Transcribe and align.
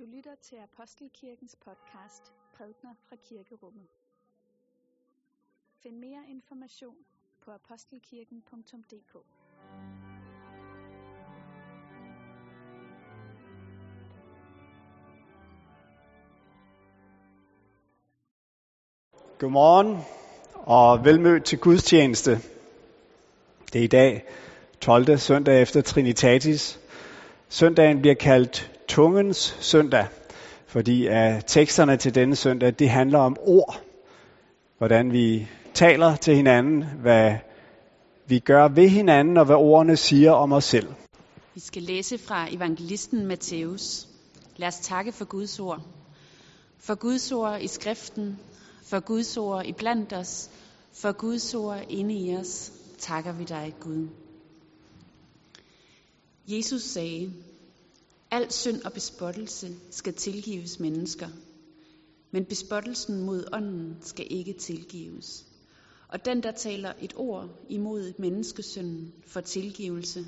Du 0.00 0.04
lytter 0.06 0.34
til 0.42 0.56
Apostelkirkens 0.56 1.56
podcast 1.64 2.32
Prædner 2.56 2.94
fra 3.08 3.16
Kirkerummet. 3.28 3.86
Find 5.82 5.96
mere 5.96 6.20
information 6.28 6.94
på 7.44 7.50
apostelkirken.dk 7.50 9.12
Godmorgen 19.38 19.98
og 20.54 21.04
velmødt 21.04 21.44
til 21.44 21.58
gudstjeneste. 21.58 22.30
Det 23.72 23.78
er 23.80 23.84
i 23.84 23.86
dag 23.86 24.24
12. 24.80 25.18
søndag 25.18 25.62
efter 25.62 25.80
Trinitatis. 25.80 26.80
Søndagen 27.48 28.00
bliver 28.00 28.14
kaldt 28.14 28.79
tungens 28.90 29.56
søndag, 29.60 30.06
fordi 30.66 31.06
at 31.06 31.44
teksterne 31.46 31.96
til 31.96 32.14
denne 32.14 32.36
søndag, 32.36 32.74
det 32.78 32.90
handler 32.90 33.18
om 33.18 33.36
ord. 33.40 33.80
Hvordan 34.78 35.12
vi 35.12 35.48
taler 35.74 36.16
til 36.16 36.36
hinanden, 36.36 36.84
hvad 37.02 37.34
vi 38.26 38.38
gør 38.38 38.68
ved 38.68 38.88
hinanden, 38.88 39.36
og 39.36 39.44
hvad 39.44 39.56
ordene 39.56 39.96
siger 39.96 40.32
om 40.32 40.52
os 40.52 40.64
selv. 40.64 40.88
Vi 41.54 41.60
skal 41.60 41.82
læse 41.82 42.18
fra 42.18 42.46
evangelisten 42.54 43.26
Matthæus. 43.26 44.08
Lad 44.56 44.68
os 44.68 44.78
takke 44.78 45.12
for 45.12 45.24
Guds 45.24 45.60
ord. 45.60 45.82
For 46.78 46.94
Guds 46.94 47.32
ord 47.32 47.60
i 47.60 47.66
skriften, 47.66 48.38
for 48.84 49.00
Guds 49.00 49.36
ord 49.36 49.66
i 49.66 49.72
blandt 49.72 50.12
os, 50.12 50.50
for 50.92 51.12
Guds 51.12 51.54
ord 51.54 51.80
inde 51.88 52.14
i 52.14 52.36
os, 52.36 52.72
takker 52.98 53.32
vi 53.32 53.44
dig, 53.44 53.74
Gud. 53.80 54.08
Jesus 56.48 56.82
sagde, 56.82 57.32
Al 58.32 58.50
synd 58.52 58.82
og 58.82 58.92
bespottelse 58.92 59.76
skal 59.90 60.14
tilgives 60.14 60.80
mennesker, 60.80 61.28
men 62.30 62.44
bespottelsen 62.44 63.22
mod 63.22 63.44
ånden 63.52 63.96
skal 64.00 64.26
ikke 64.30 64.52
tilgives. 64.52 65.46
Og 66.08 66.24
den, 66.24 66.42
der 66.42 66.52
taler 66.52 66.92
et 67.00 67.12
ord 67.16 67.50
imod 67.68 68.12
menneskesynden, 68.18 69.12
får 69.26 69.40
tilgivelse, 69.40 70.24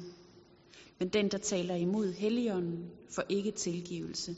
men 0.99 1.09
den, 1.09 1.31
der 1.31 1.39
taler 1.39 1.75
imod 1.75 2.13
Helligånden, 2.13 2.91
får 3.11 3.25
ikke 3.29 3.51
tilgivelse, 3.51 4.37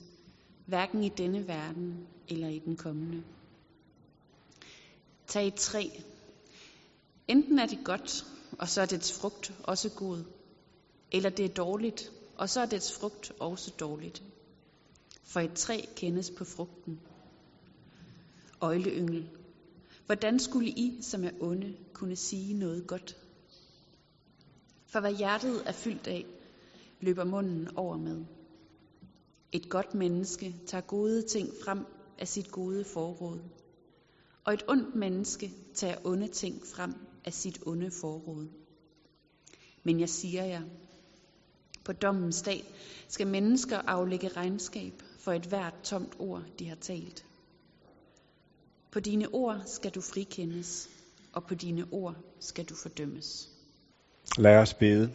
hverken 0.66 1.04
i 1.04 1.08
denne 1.08 1.48
verden 1.48 2.06
eller 2.28 2.48
i 2.48 2.58
den 2.58 2.76
kommende. 2.76 3.22
Tag 5.26 5.46
et 5.46 5.54
træ. 5.54 5.88
Enten 7.28 7.58
er 7.58 7.66
det 7.66 7.78
godt, 7.84 8.26
og 8.58 8.68
så 8.68 8.80
er 8.80 8.86
dets 8.86 9.12
frugt 9.12 9.52
også 9.62 9.88
god, 9.88 10.24
eller 11.12 11.30
det 11.30 11.44
er 11.44 11.54
dårligt, 11.54 12.12
og 12.38 12.48
så 12.48 12.60
er 12.60 12.66
dets 12.66 12.92
frugt 12.92 13.32
også 13.40 13.70
dårligt. 13.80 14.22
For 15.22 15.40
et 15.40 15.54
træ 15.54 15.80
kendes 15.96 16.30
på 16.30 16.44
frugten. 16.44 17.00
Øjleyngel. 18.60 19.30
Hvordan 20.06 20.38
skulle 20.38 20.68
I, 20.68 20.98
som 21.02 21.24
er 21.24 21.30
onde, 21.40 21.76
kunne 21.92 22.16
sige 22.16 22.54
noget 22.54 22.86
godt? 22.86 23.16
For 24.86 25.00
hvad 25.00 25.16
hjertet 25.16 25.62
er 25.66 25.72
fyldt 25.72 26.06
af, 26.06 26.26
løber 27.00 27.24
munden 27.24 27.76
over 27.76 27.96
med. 27.96 28.24
Et 29.52 29.68
godt 29.70 29.94
menneske 29.94 30.54
tager 30.66 30.82
gode 30.82 31.22
ting 31.22 31.48
frem 31.64 31.86
af 32.18 32.28
sit 32.28 32.50
gode 32.50 32.84
forråd, 32.84 33.40
og 34.44 34.54
et 34.54 34.64
ondt 34.68 34.94
menneske 34.94 35.52
tager 35.74 35.96
onde 36.04 36.28
ting 36.28 36.66
frem 36.66 36.94
af 37.24 37.32
sit 37.32 37.58
onde 37.66 37.90
forråd. 37.90 38.48
Men 39.84 40.00
jeg 40.00 40.08
siger 40.08 40.44
jer, 40.44 40.62
på 41.84 41.92
dommens 41.92 42.42
dag 42.42 42.64
skal 43.08 43.26
mennesker 43.26 43.78
aflægge 43.86 44.28
regnskab 44.28 44.92
for 45.18 45.32
et 45.32 45.44
hvert 45.44 45.74
tomt 45.82 46.12
ord, 46.18 46.42
de 46.58 46.68
har 46.68 46.76
talt. 46.76 47.24
På 48.92 49.00
dine 49.00 49.28
ord 49.32 49.62
skal 49.66 49.90
du 49.90 50.00
frikendes, 50.00 50.88
og 51.32 51.44
på 51.44 51.54
dine 51.54 51.84
ord 51.92 52.14
skal 52.40 52.64
du 52.64 52.74
fordømmes. 52.74 53.48
Lad 54.38 54.56
os 54.56 54.74
bede. 54.74 55.12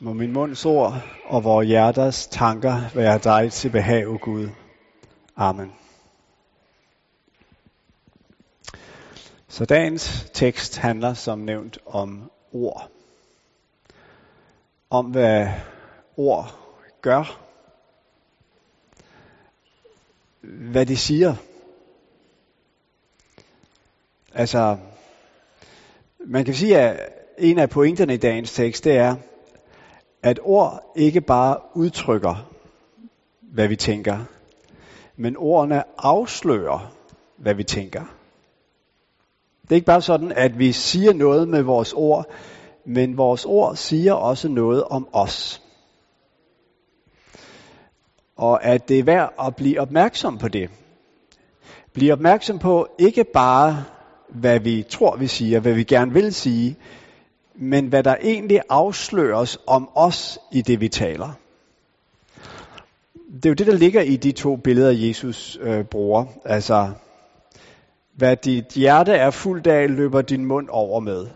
Må 0.00 0.12
min 0.12 0.32
munds 0.32 0.64
ord 0.64 0.94
og 1.24 1.44
vores 1.44 1.66
hjerters 1.68 2.26
tanker 2.26 2.94
være 2.94 3.18
dig 3.18 3.52
til 3.52 3.70
behag, 3.70 4.08
o 4.08 4.18
Gud. 4.20 4.48
Amen. 5.36 5.72
Så 9.48 9.64
dagens 9.64 10.30
tekst 10.32 10.76
handler 10.76 11.14
som 11.14 11.38
nævnt 11.38 11.78
om 11.86 12.30
ord. 12.52 12.90
Om 14.92 15.06
hvad 15.06 15.48
ord 16.16 16.54
gør. 17.02 17.40
Hvad 20.40 20.86
de 20.86 20.96
siger. 20.96 21.34
Altså, 24.34 24.76
man 26.26 26.44
kan 26.44 26.54
sige, 26.54 26.78
at 26.78 27.08
en 27.38 27.58
af 27.58 27.70
pointerne 27.70 28.14
i 28.14 28.16
dagens 28.16 28.52
tekst, 28.52 28.84
det 28.84 28.96
er, 28.96 29.16
at 30.22 30.40
ord 30.42 30.92
ikke 30.96 31.20
bare 31.20 31.58
udtrykker, 31.74 32.50
hvad 33.40 33.68
vi 33.68 33.76
tænker, 33.76 34.18
men 35.16 35.36
ordene 35.36 35.84
afslører, 35.98 36.94
hvad 37.36 37.54
vi 37.54 37.64
tænker. 37.64 38.04
Det 39.62 39.70
er 39.72 39.74
ikke 39.74 39.86
bare 39.86 40.02
sådan, 40.02 40.32
at 40.32 40.58
vi 40.58 40.72
siger 40.72 41.12
noget 41.12 41.48
med 41.48 41.62
vores 41.62 41.92
ord, 41.92 42.26
men 42.84 43.16
vores 43.16 43.44
ord 43.44 43.76
siger 43.76 44.12
også 44.12 44.48
noget 44.48 44.84
om 44.84 45.08
os. 45.12 45.62
Og 48.36 48.64
at 48.64 48.88
det 48.88 48.98
er 48.98 49.04
værd 49.04 49.34
at 49.46 49.56
blive 49.56 49.80
opmærksom 49.80 50.38
på 50.38 50.48
det. 50.48 50.70
Blive 51.92 52.12
opmærksom 52.12 52.58
på 52.58 52.88
ikke 52.98 53.24
bare, 53.24 53.84
hvad 54.28 54.60
vi 54.60 54.84
tror, 54.88 55.16
vi 55.16 55.26
siger, 55.26 55.60
hvad 55.60 55.72
vi 55.72 55.84
gerne 55.84 56.12
vil 56.12 56.34
sige, 56.34 56.76
men 57.54 57.86
hvad 57.86 58.02
der 58.02 58.16
egentlig 58.22 58.60
afsløres 58.68 59.58
om 59.66 59.88
os 59.94 60.38
i 60.52 60.62
det, 60.62 60.80
vi 60.80 60.88
taler. 60.88 61.30
Det 63.32 63.46
er 63.46 63.50
jo 63.50 63.54
det, 63.54 63.66
der 63.66 63.76
ligger 63.76 64.02
i 64.02 64.16
de 64.16 64.32
to 64.32 64.56
billeder, 64.56 64.90
Jesus 64.90 65.58
øh, 65.60 65.84
bruger. 65.84 66.24
Altså, 66.44 66.90
hvad 68.16 68.36
dit 68.36 68.68
hjerte 68.68 69.12
er 69.12 69.30
fuldt 69.30 69.66
af, 69.66 69.96
løber 69.96 70.22
din 70.22 70.44
mund 70.44 70.68
over 70.70 71.00
med. 71.00 71.26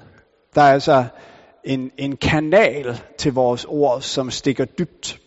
Der 0.54 0.62
er 0.62 0.72
altså 0.72 1.04
en, 1.66 1.90
en 1.98 2.16
kanal 2.16 3.00
til 3.18 3.32
vores 3.32 3.64
ord, 3.64 4.00
som 4.00 4.30
stikker 4.30 4.64
dybt. 4.64 5.20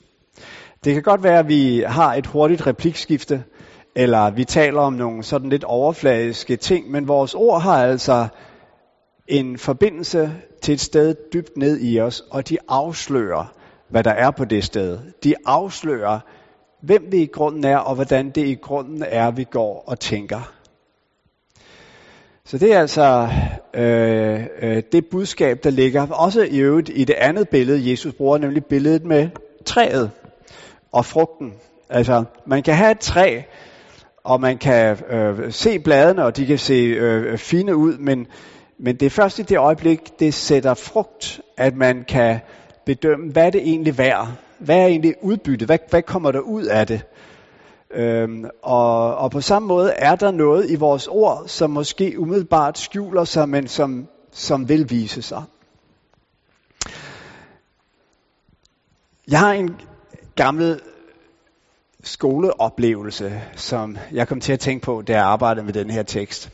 Det 0.83 0.93
kan 0.93 1.03
godt 1.03 1.23
være, 1.23 1.39
at 1.39 1.47
vi 1.47 1.83
har 1.87 2.13
et 2.13 2.27
hurtigt 2.27 2.67
replikskifte, 2.67 3.43
eller 3.95 4.29
vi 4.29 4.45
taler 4.45 4.81
om 4.81 4.93
nogle 4.93 5.23
sådan 5.23 5.49
lidt 5.49 5.63
overfladiske 5.63 6.55
ting, 6.55 6.91
men 6.91 7.07
vores 7.07 7.33
ord 7.33 7.61
har 7.61 7.85
altså 7.85 8.27
en 9.27 9.57
forbindelse 9.57 10.31
til 10.61 10.73
et 10.73 10.79
sted 10.79 11.15
dybt 11.33 11.57
ned 11.57 11.79
i 11.81 11.99
os, 11.99 12.23
og 12.31 12.49
de 12.49 12.57
afslører, 12.67 13.53
hvad 13.89 14.03
der 14.03 14.11
er 14.11 14.31
på 14.31 14.45
det 14.45 14.63
sted. 14.63 14.99
De 15.23 15.35
afslører, 15.45 16.19
hvem 16.81 17.07
vi 17.11 17.17
i 17.17 17.25
grunden 17.25 17.63
er, 17.63 17.77
og 17.77 17.95
hvordan 17.95 18.29
det 18.29 18.47
i 18.47 18.55
grunden 18.55 19.03
er, 19.07 19.31
vi 19.31 19.43
går 19.43 19.83
og 19.87 19.99
tænker. 19.99 20.58
Så 22.49 22.57
det 22.57 22.73
er 22.73 22.79
altså 22.79 23.29
øh, 23.73 24.43
øh, 24.61 24.83
det 24.91 25.05
budskab, 25.11 25.63
der 25.63 25.69
ligger 25.69 26.07
også 26.07 26.41
i 26.51 26.59
øvrigt 26.59 26.89
i 26.93 27.03
det 27.03 27.13
andet 27.13 27.49
billede, 27.49 27.91
Jesus 27.91 28.13
bruger, 28.13 28.37
nemlig 28.37 28.65
billedet 28.65 29.05
med 29.05 29.29
træet 29.65 30.11
og 30.91 31.05
frugten. 31.05 31.53
Altså, 31.89 32.23
man 32.45 32.63
kan 32.63 32.73
have 32.73 32.91
et 32.91 32.99
træ, 32.99 33.41
og 34.23 34.41
man 34.41 34.57
kan 34.57 34.97
øh, 35.09 35.51
se 35.51 35.79
bladene, 35.79 36.25
og 36.25 36.37
de 36.37 36.45
kan 36.45 36.57
se 36.57 36.73
øh, 36.73 37.37
fine 37.37 37.75
ud, 37.75 37.97
men, 37.97 38.27
men 38.79 38.95
det 38.95 39.05
er 39.05 39.09
først 39.09 39.39
i 39.39 39.43
det 39.43 39.57
øjeblik, 39.57 40.19
det 40.19 40.33
sætter 40.33 40.73
frugt, 40.73 41.41
at 41.57 41.75
man 41.75 42.05
kan 42.07 42.39
bedømme, 42.85 43.31
hvad 43.31 43.45
er 43.45 43.49
det 43.49 43.61
egentlig 43.61 43.97
værd? 43.97 44.27
Hvad 44.59 44.77
er 44.77 44.85
egentlig 44.85 45.15
udbyttet? 45.21 45.67
Hvad, 45.67 45.79
hvad 45.89 46.01
kommer 46.01 46.31
der 46.31 46.39
ud 46.39 46.63
af 46.63 46.87
det? 46.87 47.01
Øhm, 47.91 48.45
og, 48.61 49.15
og 49.15 49.31
på 49.31 49.41
samme 49.41 49.67
måde 49.67 49.91
er 49.91 50.15
der 50.15 50.31
noget 50.31 50.69
i 50.71 50.75
vores 50.75 51.07
ord, 51.07 51.43
som 51.47 51.69
måske 51.69 52.19
umiddelbart 52.19 52.77
skjuler 52.77 53.23
sig, 53.23 53.49
men 53.49 53.67
som, 53.67 54.07
som 54.31 54.69
vil 54.69 54.89
vise 54.89 55.21
sig. 55.21 55.43
Jeg 59.27 59.39
har 59.39 59.53
en 59.53 59.81
gammel 60.35 60.81
skoleoplevelse, 62.03 63.41
som 63.55 63.97
jeg 64.11 64.27
kom 64.27 64.39
til 64.39 64.53
at 64.53 64.59
tænke 64.59 64.85
på, 64.85 65.01
da 65.01 65.13
jeg 65.13 65.23
arbejdede 65.23 65.65
med 65.65 65.73
den 65.73 65.89
her 65.89 66.03
tekst. 66.03 66.51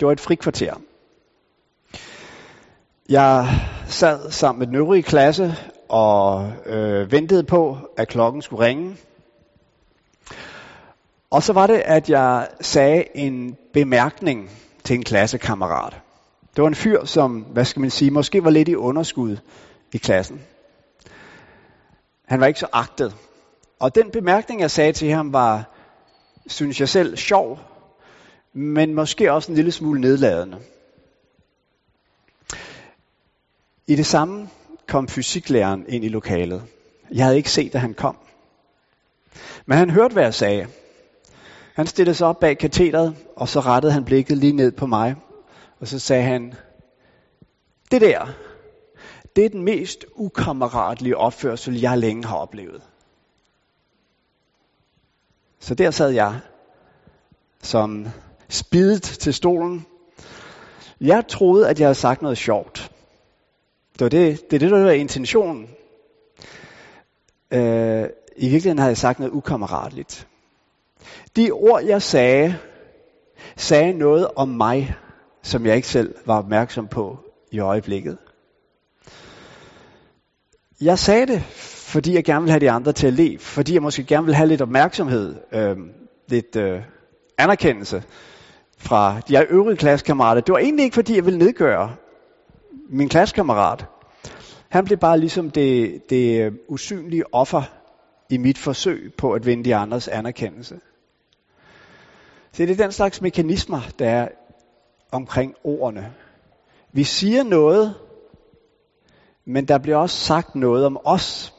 Det 0.00 0.06
var 0.06 0.12
et 0.12 0.20
frikvarter. 0.20 0.74
Jeg 3.08 3.48
sad 3.86 4.30
sammen 4.30 4.58
med 4.58 4.66
den 4.66 4.74
øvrige 4.74 5.02
klasse 5.02 5.54
og 5.88 6.52
øh, 6.66 7.12
ventede 7.12 7.44
på, 7.44 7.78
at 7.96 8.08
klokken 8.08 8.42
skulle 8.42 8.66
ringe. 8.66 8.96
Og 11.34 11.42
så 11.42 11.52
var 11.52 11.66
det, 11.66 11.82
at 11.84 12.10
jeg 12.10 12.48
sagde 12.60 13.04
en 13.14 13.56
bemærkning 13.72 14.50
til 14.84 14.94
en 14.94 15.02
klassekammerat. 15.02 16.00
Det 16.56 16.62
var 16.62 16.68
en 16.68 16.74
fyr, 16.74 17.04
som, 17.04 17.40
hvad 17.40 17.64
skal 17.64 17.80
man 17.80 17.90
sige, 17.90 18.10
måske 18.10 18.44
var 18.44 18.50
lidt 18.50 18.68
i 18.68 18.74
underskud 18.74 19.36
i 19.92 19.98
klassen. 19.98 20.40
Han 22.24 22.40
var 22.40 22.46
ikke 22.46 22.60
så 22.60 22.66
agtet. 22.72 23.16
Og 23.78 23.94
den 23.94 24.10
bemærkning, 24.10 24.60
jeg 24.60 24.70
sagde 24.70 24.92
til 24.92 25.10
ham, 25.10 25.32
var, 25.32 25.70
synes 26.46 26.80
jeg 26.80 26.88
selv, 26.88 27.16
sjov, 27.16 27.58
men 28.52 28.94
måske 28.94 29.32
også 29.32 29.52
en 29.52 29.56
lille 29.56 29.72
smule 29.72 30.00
nedladende. 30.00 30.58
I 33.86 33.96
det 33.96 34.06
samme 34.06 34.48
kom 34.88 35.08
fysiklæreren 35.08 35.84
ind 35.88 36.04
i 36.04 36.08
lokalet. 36.08 36.62
Jeg 37.12 37.24
havde 37.24 37.36
ikke 37.36 37.50
set, 37.50 37.74
at 37.74 37.80
han 37.80 37.94
kom. 37.94 38.16
Men 39.66 39.78
han 39.78 39.90
hørte, 39.90 40.12
hvad 40.12 40.22
jeg 40.22 40.34
sagde. 40.34 40.66
Han 41.74 41.86
stillede 41.86 42.14
sig 42.14 42.26
op 42.26 42.40
bag 42.40 42.58
kateteret, 42.58 43.16
og 43.36 43.48
så 43.48 43.60
rettede 43.60 43.92
han 43.92 44.04
blikket 44.04 44.38
lige 44.38 44.52
ned 44.52 44.72
på 44.72 44.86
mig. 44.86 45.14
Og 45.80 45.88
så 45.88 45.98
sagde 45.98 46.22
han, 46.22 46.54
det 47.90 48.00
der, 48.00 48.28
det 49.36 49.44
er 49.44 49.48
den 49.48 49.62
mest 49.62 50.04
ukammeratlige 50.14 51.16
opførsel, 51.16 51.80
jeg 51.80 51.98
længe 51.98 52.24
har 52.24 52.36
oplevet. 52.36 52.82
Så 55.58 55.74
der 55.74 55.90
sad 55.90 56.10
jeg, 56.10 56.40
som 57.62 58.06
spidet 58.48 59.02
til 59.02 59.34
stolen. 59.34 59.86
Jeg 61.00 61.24
troede, 61.28 61.68
at 61.68 61.80
jeg 61.80 61.86
havde 61.86 61.94
sagt 61.94 62.22
noget 62.22 62.38
sjovt. 62.38 62.92
Det 63.92 64.00
var 64.00 64.08
det, 64.08 64.50
det, 64.50 64.56
er 64.56 64.58
det 64.58 64.70
der 64.70 64.84
var 64.84 64.90
intentionen. 64.90 65.68
Øh, 67.50 68.08
I 68.36 68.48
virkeligheden 68.48 68.78
havde 68.78 68.90
jeg 68.90 68.98
sagt 68.98 69.18
noget 69.18 69.32
ukammeratligt. 69.32 70.28
De 71.36 71.50
ord, 71.50 71.82
jeg 71.84 72.02
sagde, 72.02 72.58
sagde 73.56 73.92
noget 73.92 74.28
om 74.36 74.48
mig, 74.48 74.94
som 75.42 75.66
jeg 75.66 75.76
ikke 75.76 75.88
selv 75.88 76.14
var 76.26 76.38
opmærksom 76.38 76.88
på 76.88 77.18
i 77.52 77.58
øjeblikket. 77.58 78.18
Jeg 80.80 80.98
sagde 80.98 81.26
det, 81.26 81.42
fordi 81.94 82.14
jeg 82.14 82.24
gerne 82.24 82.42
vil 82.42 82.50
have 82.50 82.60
de 82.60 82.70
andre 82.70 82.92
til 82.92 83.06
at 83.06 83.12
le, 83.12 83.38
fordi 83.38 83.74
jeg 83.74 83.82
måske 83.82 84.04
gerne 84.04 84.26
vil 84.26 84.34
have 84.34 84.48
lidt 84.48 84.62
opmærksomhed, 84.62 85.34
øh, 85.52 85.76
lidt 86.28 86.56
øh, 86.56 86.82
anerkendelse 87.38 88.02
fra 88.78 89.20
de 89.28 89.46
øvrige 89.50 89.76
klassekammerater. 89.76 90.40
Det 90.40 90.52
var 90.52 90.58
egentlig 90.58 90.84
ikke, 90.84 90.94
fordi 90.94 91.16
jeg 91.16 91.24
ville 91.24 91.38
nedgøre 91.38 91.94
min 92.90 93.08
klassekammerat. 93.08 93.86
Han 94.68 94.84
blev 94.84 94.98
bare 94.98 95.18
ligesom 95.18 95.50
det, 95.50 96.00
det 96.10 96.52
usynlige 96.68 97.34
offer 97.34 97.62
i 98.30 98.36
mit 98.36 98.58
forsøg 98.58 99.12
på 99.18 99.32
at 99.32 99.46
vinde 99.46 99.64
de 99.64 99.74
andres 99.74 100.08
anerkendelse. 100.08 100.80
Så 102.54 102.62
det 102.62 102.70
er 102.70 102.84
den 102.84 102.92
slags 102.92 103.22
mekanismer, 103.22 103.80
der 103.98 104.08
er 104.08 104.28
omkring 105.12 105.54
ordene. 105.64 106.12
Vi 106.92 107.04
siger 107.04 107.42
noget, 107.42 107.94
men 109.46 109.68
der 109.68 109.78
bliver 109.78 109.96
også 109.96 110.16
sagt 110.16 110.54
noget 110.54 110.86
om 110.86 110.98
os 111.04 111.54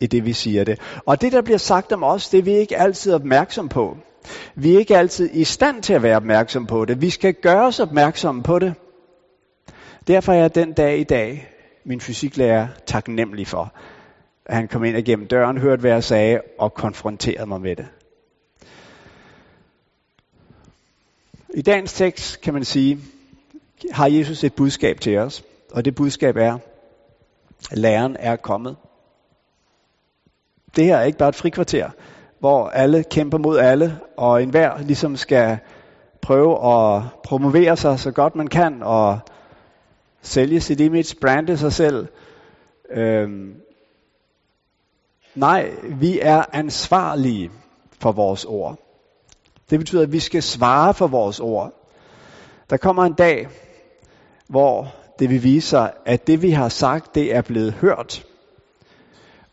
i 0.00 0.06
det, 0.06 0.24
vi 0.24 0.32
siger 0.32 0.64
det. 0.64 0.80
Og 1.06 1.20
det, 1.20 1.32
der 1.32 1.42
bliver 1.42 1.58
sagt 1.58 1.92
om 1.92 2.02
os, 2.02 2.28
det 2.28 2.38
er 2.38 2.42
vi 2.42 2.52
ikke 2.52 2.76
altid 2.76 3.14
opmærksom 3.14 3.68
på. 3.68 3.96
Vi 4.54 4.74
er 4.74 4.78
ikke 4.78 4.96
altid 4.96 5.30
i 5.32 5.44
stand 5.44 5.82
til 5.82 5.92
at 5.92 6.02
være 6.02 6.16
opmærksom 6.16 6.66
på 6.66 6.84
det. 6.84 7.00
Vi 7.00 7.10
skal 7.10 7.34
gøre 7.34 7.66
os 7.66 7.80
opmærksomme 7.80 8.42
på 8.42 8.58
det. 8.58 8.74
Derfor 10.06 10.32
er 10.32 10.36
jeg 10.36 10.54
den 10.54 10.72
dag 10.72 10.98
i 10.98 11.04
dag, 11.04 11.48
min 11.84 12.00
fysiklærer, 12.00 12.68
taknemmelig 12.86 13.46
for, 13.46 13.74
at 14.46 14.56
han 14.56 14.68
kom 14.68 14.84
ind 14.84 14.98
igennem 14.98 15.26
døren, 15.26 15.58
hørte, 15.58 15.80
hvad 15.80 15.90
jeg 15.90 16.04
sagde, 16.04 16.40
og 16.58 16.74
konfronterede 16.74 17.46
mig 17.46 17.60
med 17.60 17.76
det. 17.76 17.86
I 21.54 21.62
dagens 21.62 21.92
tekst 21.92 22.40
kan 22.40 22.54
man 22.54 22.64
sige, 22.64 22.98
har 23.92 24.06
Jesus 24.06 24.44
et 24.44 24.54
budskab 24.54 25.00
til 25.00 25.18
os, 25.18 25.44
og 25.72 25.84
det 25.84 25.94
budskab 25.94 26.36
er, 26.36 26.58
at 27.70 27.78
læreren 27.78 28.16
er 28.18 28.36
kommet. 28.36 28.76
Det 30.76 30.84
her 30.84 30.96
er 30.96 31.04
ikke 31.04 31.18
bare 31.18 31.28
et 31.28 31.34
frikvarter, 31.34 31.90
hvor 32.38 32.68
alle 32.68 33.04
kæmper 33.04 33.38
mod 33.38 33.58
alle, 33.58 34.00
og 34.16 34.42
enhver 34.42 34.78
ligesom 34.78 35.16
skal 35.16 35.58
prøve 36.22 36.52
at 36.52 37.02
promovere 37.24 37.76
sig 37.76 37.98
så 37.98 38.10
godt 38.10 38.34
man 38.34 38.46
kan, 38.46 38.82
og 38.82 39.18
sælge 40.22 40.60
sit 40.60 40.80
image, 40.80 41.16
brande 41.20 41.56
sig 41.56 41.72
selv. 41.72 42.06
Øhm, 42.90 43.54
nej, 45.34 45.70
vi 45.82 46.18
er 46.22 46.44
ansvarlige 46.52 47.50
for 48.00 48.12
vores 48.12 48.44
ord. 48.44 48.78
Det 49.70 49.78
betyder, 49.78 50.02
at 50.02 50.12
vi 50.12 50.20
skal 50.20 50.42
svare 50.42 50.94
for 50.94 51.06
vores 51.06 51.40
ord. 51.40 51.72
Der 52.70 52.76
kommer 52.76 53.04
en 53.04 53.14
dag, 53.14 53.48
hvor 54.48 54.94
det 55.18 55.30
vil 55.30 55.42
vise 55.42 55.68
sig, 55.68 55.92
at 56.06 56.26
det 56.26 56.42
vi 56.42 56.50
har 56.50 56.68
sagt, 56.68 57.14
det 57.14 57.34
er 57.34 57.42
blevet 57.42 57.72
hørt. 57.72 58.26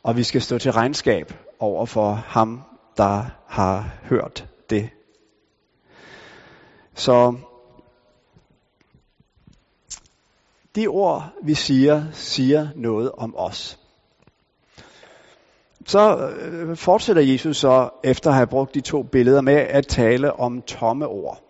Og 0.04 0.18
vi 0.18 0.24
skal 0.24 0.42
stå 0.42 0.58
til 0.58 0.72
regnskab 0.72 1.34
over 1.60 1.86
for 1.86 2.12
ham, 2.12 2.62
der 2.98 3.24
har 3.48 3.90
hørt 4.04 4.48
det. 4.69 4.90
Så 6.94 7.36
de 10.75 10.88
ord, 10.88 11.34
vi 11.44 11.54
siger, 11.54 12.06
siger 12.12 12.68
noget 12.75 13.12
om 13.12 13.36
os. 13.38 13.80
Så 15.88 16.30
øh, 16.42 16.75
fortsætter 16.75 17.22
Jesus 17.22 17.57
så, 17.57 17.89
efter 18.04 18.30
at 18.30 18.36
have 18.36 18.48
brugt 18.48 18.75
de 18.75 18.81
to 18.81 19.04
billeder, 19.04 19.42
med 19.42 19.54
at 19.54 19.88
tale 19.88 20.39
om 20.39 20.62
tomme 20.62 21.07
ord. 21.07 21.42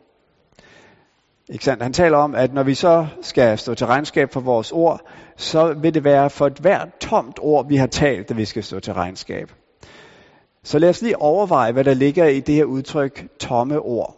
Ikke 1.50 1.66
sandt? 1.66 1.84
Han 1.84 1.94
taler 1.94 2.18
om, 2.18 2.36
at 2.36 2.54
når 2.54 2.63
vi 2.63 2.74
så 2.74 3.07
skal 3.22 3.57
stå 3.57 3.74
til 3.74 3.88
regnskab 3.88 4.34
for 4.34 4.39
vores 4.39 4.72
ord, 4.72 5.01
så 5.38 5.74
vil 5.74 5.94
det 5.94 6.04
være 6.04 6.30
for 6.30 6.48
et 6.48 6.57
hvert 6.57 6.89
tomt 7.00 7.39
ord, 7.42 7.68
vi 7.68 7.75
har 7.75 7.88
talt, 7.88 8.31
at 8.31 8.38
vi 8.38 8.45
skal 8.45 8.63
stå 8.63 8.80
til 8.80 8.94
regnskab. 8.94 9.51
Så 10.63 10.80
lad 10.80 10.89
os 10.89 11.01
lige 11.01 11.22
overveje, 11.22 11.72
hvad 11.72 11.84
der 11.84 11.94
ligger 11.94 12.25
i 12.25 12.39
det 12.39 12.56
her 12.56 12.66
udtryk, 12.66 13.28
tomme 13.39 13.80
ord. 13.80 14.16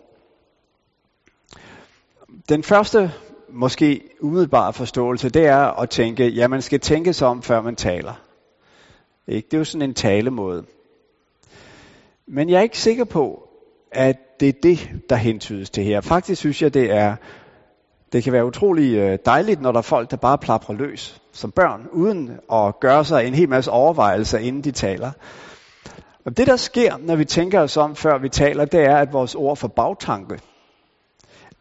Den 2.50 2.64
første, 2.64 3.12
måske 3.50 4.02
umiddelbare 4.22 4.74
forståelse, 4.74 5.30
det 5.30 5.46
er 5.46 5.82
at 5.82 5.90
tænke, 5.90 6.28
ja, 6.28 6.48
man 6.48 6.62
skal 6.62 6.80
tænke 6.80 7.14
sig 7.14 7.28
om, 7.28 7.42
før 7.42 7.62
man 7.62 7.76
taler. 7.76 8.29
Ikke? 9.30 9.46
Det 9.46 9.54
er 9.54 9.58
jo 9.58 9.64
sådan 9.64 9.90
en 9.90 9.94
talemåde. 9.94 10.66
Men 12.28 12.50
jeg 12.50 12.58
er 12.58 12.62
ikke 12.62 12.80
sikker 12.80 13.04
på, 13.04 13.50
at 13.92 14.16
det 14.40 14.50
er 14.50 14.54
det, 14.64 14.90
der 15.10 15.16
hentydes 15.16 15.70
til 15.70 15.84
her. 15.84 16.02
Faktisk 16.02 16.40
synes 16.40 16.62
jeg, 16.62 16.74
det 16.74 16.92
er 16.92 17.16
det 18.14 18.24
kan 18.24 18.34
være 18.34 18.46
utrolig 18.46 18.96
øh, 18.96 19.20
dejligt, 19.26 19.62
når 19.62 19.72
der 19.72 19.78
er 19.78 19.82
folk, 19.82 20.12
der 20.12 20.18
bare 20.18 20.38
plapper 20.38 20.74
løs 20.74 21.22
som 21.32 21.52
børn, 21.52 21.88
uden 21.92 22.32
at 22.54 22.80
gøre 22.80 23.06
sig 23.06 23.28
en 23.28 23.34
hel 23.34 23.50
masse 23.50 23.72
overvejelser, 23.72 24.38
inden 24.38 24.64
de 24.64 24.72
taler. 24.72 25.12
Og 26.26 26.38
det, 26.38 26.48
der 26.48 26.56
sker, 26.56 26.98
når 26.98 27.16
vi 27.16 27.26
tænker 27.26 27.62
os 27.62 27.78
om, 27.78 27.96
før 27.96 28.18
vi 28.18 28.30
taler, 28.30 28.66
det 28.66 28.80
er, 28.80 28.98
at 28.98 29.14
vores 29.14 29.36
ord 29.36 29.58
får 29.58 29.68
bagtanke. 29.68 30.40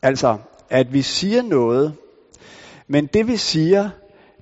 Altså, 0.02 0.36
at 0.70 0.92
vi 0.92 1.02
siger 1.02 1.42
noget, 1.42 1.94
men 2.86 3.06
det 3.06 3.28
vi 3.28 3.36
siger, 3.36 3.90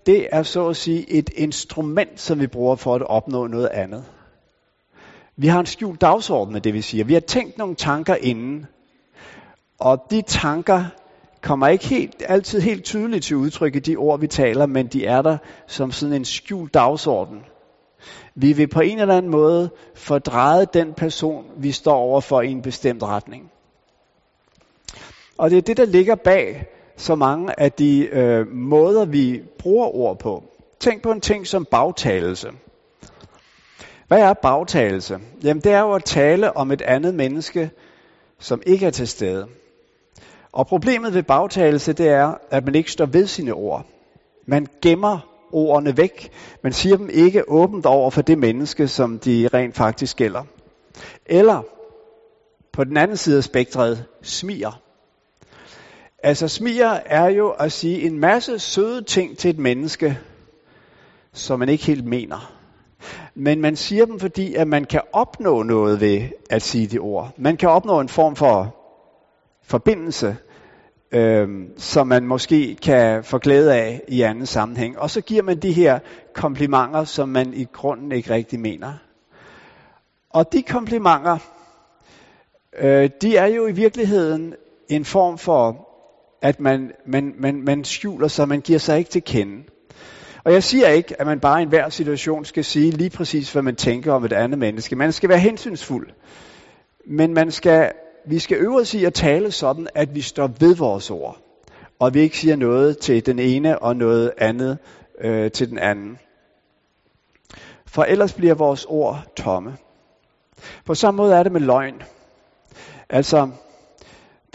det 0.06 0.28
er 0.32 0.42
så 0.42 0.68
at 0.68 0.76
sige 0.76 1.10
et 1.10 1.30
instrument, 1.34 2.20
som 2.20 2.40
vi 2.40 2.46
bruger 2.46 2.76
for 2.76 2.94
at 2.94 3.02
opnå 3.02 3.46
noget 3.46 3.68
andet. 3.68 4.04
Vi 5.36 5.46
har 5.46 5.60
en 5.60 5.66
skjult 5.66 6.00
dagsorden 6.00 6.52
med 6.52 6.60
det, 6.60 6.74
vi 6.74 6.80
siger. 6.80 7.04
Vi 7.04 7.12
har 7.12 7.20
tænkt 7.20 7.58
nogle 7.58 7.74
tanker 7.74 8.14
inden, 8.14 8.66
og 9.78 9.98
de 10.10 10.22
tanker 10.22 10.84
kommer 11.42 11.68
ikke 11.68 11.86
helt, 11.86 12.22
altid 12.28 12.60
helt 12.60 12.84
tydeligt 12.84 13.24
til 13.24 13.36
udtryk 13.36 13.76
i 13.76 13.78
de 13.78 13.96
ord, 13.96 14.20
vi 14.20 14.26
taler, 14.26 14.66
men 14.66 14.86
de 14.86 15.06
er 15.06 15.22
der 15.22 15.38
som 15.66 15.92
sådan 15.92 16.12
en 16.12 16.24
skjult 16.24 16.74
dagsorden. 16.74 17.40
Vi 18.34 18.52
vil 18.52 18.68
på 18.68 18.80
en 18.80 18.98
eller 18.98 19.16
anden 19.16 19.30
måde 19.30 19.70
fordreje 19.94 20.66
den 20.74 20.92
person, 20.92 21.44
vi 21.56 21.72
står 21.72 21.96
overfor 21.96 22.40
i 22.40 22.50
en 22.50 22.62
bestemt 22.62 23.02
retning. 23.02 23.50
Og 25.38 25.50
det 25.50 25.58
er 25.58 25.62
det, 25.62 25.76
der 25.76 25.86
ligger 25.86 26.14
bag 26.14 26.66
så 26.96 27.14
mange 27.14 27.60
af 27.60 27.72
de 27.72 28.06
øh, 28.06 28.46
måder, 28.52 29.04
vi 29.04 29.42
bruger 29.58 29.94
ord 29.94 30.18
på. 30.18 30.44
Tænk 30.80 31.02
på 31.02 31.12
en 31.12 31.20
ting 31.20 31.46
som 31.46 31.64
bagtalelse. 31.70 32.48
Hvad 34.08 34.18
er 34.18 34.34
bagtalelse? 34.34 35.18
Jamen 35.44 35.62
det 35.62 35.72
er 35.72 35.80
jo 35.80 35.92
at 35.92 36.04
tale 36.04 36.56
om 36.56 36.70
et 36.70 36.82
andet 36.82 37.14
menneske, 37.14 37.70
som 38.38 38.62
ikke 38.66 38.86
er 38.86 38.90
til 38.90 39.08
stede. 39.08 39.46
Og 40.52 40.66
problemet 40.66 41.14
ved 41.14 41.22
bagtalelse, 41.22 41.92
det 41.92 42.08
er, 42.08 42.34
at 42.50 42.64
man 42.64 42.74
ikke 42.74 42.92
står 42.92 43.06
ved 43.06 43.26
sine 43.26 43.52
ord. 43.52 43.86
Man 44.46 44.66
gemmer 44.82 45.18
ordene 45.52 45.96
væk. 45.96 46.30
Man 46.62 46.72
siger 46.72 46.96
dem 46.96 47.10
ikke 47.12 47.50
åbent 47.50 47.86
over 47.86 48.10
for 48.10 48.22
det 48.22 48.38
menneske, 48.38 48.88
som 48.88 49.18
de 49.18 49.48
rent 49.54 49.76
faktisk 49.76 50.16
gælder. 50.16 50.44
Eller 51.26 51.62
på 52.72 52.84
den 52.84 52.96
anden 52.96 53.16
side 53.16 53.36
af 53.36 53.44
spektret, 53.44 54.04
smiger. 54.22 54.80
Altså 56.26 56.48
smiger 56.48 56.98
er 57.06 57.28
jo 57.28 57.50
at 57.50 57.72
sige 57.72 58.02
en 58.02 58.18
masse 58.18 58.58
søde 58.58 59.02
ting 59.02 59.38
til 59.38 59.50
et 59.50 59.58
menneske, 59.58 60.18
som 61.32 61.58
man 61.58 61.68
ikke 61.68 61.84
helt 61.84 62.04
mener. 62.04 62.52
Men 63.34 63.60
man 63.60 63.76
siger 63.76 64.06
dem, 64.06 64.20
fordi 64.20 64.54
at 64.54 64.68
man 64.68 64.84
kan 64.84 65.00
opnå 65.12 65.62
noget 65.62 66.00
ved 66.00 66.22
at 66.50 66.62
sige 66.62 66.86
de 66.86 66.98
ord. 66.98 67.32
Man 67.38 67.56
kan 67.56 67.68
opnå 67.68 68.00
en 68.00 68.08
form 68.08 68.36
for 68.36 68.76
forbindelse, 69.62 70.36
øh, 71.12 71.48
som 71.76 72.06
man 72.06 72.26
måske 72.26 72.76
kan 72.82 73.24
få 73.24 73.38
glæde 73.38 73.74
af 73.74 74.02
i 74.08 74.22
anden 74.22 74.46
sammenhæng. 74.46 74.98
Og 74.98 75.10
så 75.10 75.20
giver 75.20 75.42
man 75.42 75.58
de 75.58 75.72
her 75.72 75.98
komplimenter, 76.34 77.04
som 77.04 77.28
man 77.28 77.54
i 77.54 77.64
grunden 77.64 78.12
ikke 78.12 78.30
rigtig 78.30 78.60
mener. 78.60 78.92
Og 80.30 80.52
de 80.52 80.62
komplimenter, 80.62 81.38
øh, 82.78 83.10
de 83.22 83.36
er 83.36 83.46
jo 83.46 83.66
i 83.66 83.72
virkeligheden 83.72 84.54
en 84.88 85.04
form 85.04 85.38
for, 85.38 85.85
at 86.42 86.60
man, 86.60 86.92
man, 87.06 87.34
man, 87.38 87.62
man 87.64 87.84
skjuler 87.84 88.28
sig, 88.28 88.48
man 88.48 88.60
giver 88.60 88.78
sig 88.78 88.98
ikke 88.98 89.10
til 89.10 89.22
kende. 89.22 89.62
Og 90.44 90.52
jeg 90.52 90.62
siger 90.62 90.88
ikke, 90.88 91.20
at 91.20 91.26
man 91.26 91.40
bare 91.40 91.60
i 91.60 91.62
enhver 91.62 91.88
situation 91.88 92.44
skal 92.44 92.64
sige 92.64 92.90
lige 92.90 93.10
præcis, 93.10 93.52
hvad 93.52 93.62
man 93.62 93.76
tænker 93.76 94.12
om 94.12 94.24
et 94.24 94.32
andet 94.32 94.58
menneske. 94.58 94.96
Man 94.96 95.12
skal 95.12 95.28
være 95.28 95.38
hensynsfuld. 95.38 96.10
Men 97.06 97.34
man 97.34 97.50
skal, 97.50 97.92
vi 98.26 98.38
skal 98.38 98.58
øve 98.58 98.80
os 98.80 98.94
i 98.94 99.04
at 99.04 99.14
tale 99.14 99.50
sådan, 99.50 99.88
at 99.94 100.14
vi 100.14 100.20
står 100.20 100.50
ved 100.60 100.76
vores 100.76 101.10
ord. 101.10 101.38
Og 101.98 102.14
vi 102.14 102.20
ikke 102.20 102.38
siger 102.38 102.56
noget 102.56 102.98
til 102.98 103.26
den 103.26 103.38
ene 103.38 103.78
og 103.78 103.96
noget 103.96 104.32
andet 104.38 104.78
øh, 105.20 105.50
til 105.50 105.70
den 105.70 105.78
anden. 105.78 106.18
For 107.86 108.02
ellers 108.02 108.32
bliver 108.32 108.54
vores 108.54 108.84
ord 108.88 109.24
tomme. 109.36 109.76
På 110.84 110.94
samme 110.94 111.16
måde 111.16 111.34
er 111.34 111.42
det 111.42 111.52
med 111.52 111.60
løgn. 111.60 112.02
Altså, 113.10 113.50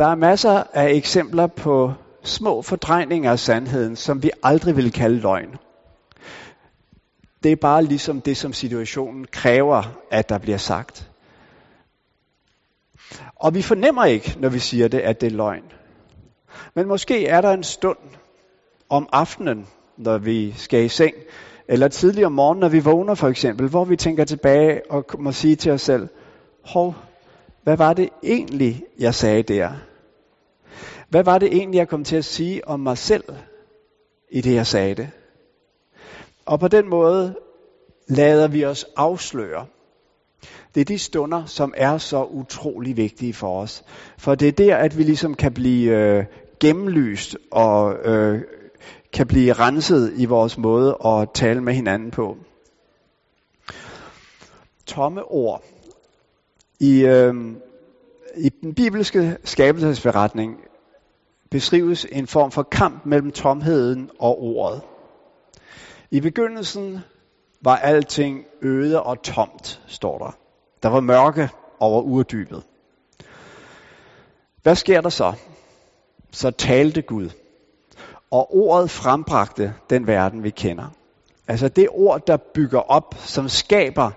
der 0.01 0.07
er 0.07 0.15
masser 0.15 0.63
af 0.73 0.89
eksempler 0.89 1.47
på 1.47 1.93
små 2.23 2.61
fordrejninger 2.61 3.31
af 3.31 3.39
sandheden, 3.39 3.95
som 3.95 4.23
vi 4.23 4.31
aldrig 4.43 4.75
vil 4.75 4.91
kalde 4.91 5.19
løgn. 5.19 5.55
Det 7.43 7.51
er 7.51 7.55
bare 7.55 7.83
ligesom 7.83 8.21
det, 8.21 8.37
som 8.37 8.53
situationen 8.53 9.25
kræver, 9.31 9.83
at 10.11 10.29
der 10.29 10.37
bliver 10.37 10.57
sagt. 10.57 11.09
Og 13.35 13.55
vi 13.55 13.61
fornemmer 13.61 14.05
ikke, 14.05 14.35
når 14.39 14.49
vi 14.49 14.59
siger 14.59 14.87
det, 14.87 14.99
at 14.99 15.21
det 15.21 15.27
er 15.27 15.35
løgn. 15.35 15.63
Men 16.75 16.87
måske 16.87 17.27
er 17.27 17.41
der 17.41 17.51
en 17.51 17.63
stund 17.63 17.97
om 18.89 19.09
aftenen, 19.11 19.67
når 19.97 20.17
vi 20.17 20.53
skal 20.57 20.83
i 20.83 20.89
seng, 20.89 21.15
eller 21.67 21.87
tidligere 21.87 22.25
om 22.25 22.31
morgenen, 22.31 22.59
når 22.59 22.69
vi 22.69 22.79
vågner 22.79 23.15
for 23.15 23.27
eksempel, 23.27 23.69
hvor 23.69 23.85
vi 23.85 23.95
tænker 23.95 24.25
tilbage 24.25 24.81
og 24.89 25.05
må 25.19 25.31
sige 25.31 25.55
til 25.55 25.71
os 25.71 25.81
selv, 25.81 26.07
hov, 26.65 26.95
hvad 27.63 27.77
var 27.77 27.93
det 27.93 28.09
egentlig, 28.23 28.83
jeg 28.99 29.15
sagde 29.15 29.43
der? 29.43 29.71
Hvad 31.11 31.23
var 31.23 31.37
det 31.37 31.53
egentlig, 31.53 31.77
jeg 31.77 31.87
kom 31.87 32.03
til 32.03 32.15
at 32.15 32.25
sige 32.25 32.67
om 32.67 32.79
mig 32.79 32.97
selv, 32.97 33.23
i 34.29 34.41
det 34.41 34.53
jeg 34.53 34.67
sagde 34.67 34.95
det? 34.95 35.09
Og 36.45 36.59
på 36.59 36.67
den 36.67 36.89
måde 36.89 37.35
lader 38.07 38.47
vi 38.47 38.65
os 38.65 38.85
afsløre. 38.95 39.65
Det 40.75 40.81
er 40.81 40.85
de 40.85 40.99
stunder, 40.99 41.45
som 41.45 41.73
er 41.77 41.97
så 41.97 42.23
utrolig 42.23 42.97
vigtige 42.97 43.33
for 43.33 43.61
os. 43.61 43.83
For 44.17 44.35
det 44.35 44.47
er 44.47 44.51
der, 44.51 44.77
at 44.77 44.97
vi 44.97 45.03
ligesom 45.03 45.33
kan 45.33 45.53
blive 45.53 45.91
øh, 45.91 46.25
gennemlyst 46.59 47.37
og 47.51 47.95
øh, 48.05 48.41
kan 49.13 49.27
blive 49.27 49.53
renset 49.53 50.13
i 50.17 50.25
vores 50.25 50.57
måde 50.57 50.97
at 51.05 51.29
tale 51.33 51.61
med 51.61 51.73
hinanden 51.73 52.11
på. 52.11 52.37
Tomme 54.85 55.23
ord. 55.23 55.63
I, 56.79 57.05
øh, 57.05 57.33
I 58.37 58.49
den 58.49 58.73
bibelske 58.73 59.37
skabelsesberetning 59.43 60.57
beskrives 61.51 62.05
en 62.11 62.27
form 62.27 62.51
for 62.51 62.63
kamp 62.63 63.05
mellem 63.05 63.31
tomheden 63.31 64.09
og 64.19 64.43
ordet. 64.43 64.81
I 66.11 66.21
begyndelsen 66.21 66.99
var 67.61 67.75
alting 67.75 68.45
øde 68.61 69.03
og 69.03 69.21
tomt, 69.21 69.81
står 69.87 70.17
der. 70.17 70.37
Der 70.83 70.89
var 70.89 70.99
mørke 70.99 71.49
over 71.79 72.01
urdybet. 72.01 72.63
Hvad 74.63 74.75
sker 74.75 75.01
der 75.01 75.09
så? 75.09 75.33
Så 76.31 76.51
talte 76.51 77.01
Gud. 77.01 77.29
Og 78.31 78.55
ordet 78.55 78.89
frembragte 78.89 79.73
den 79.89 80.07
verden, 80.07 80.43
vi 80.43 80.49
kender. 80.49 80.85
Altså 81.47 81.67
det 81.67 81.87
ord, 81.91 82.25
der 82.27 82.37
bygger 82.37 82.79
op, 82.79 83.15
som 83.17 83.49
skaber 83.49 84.11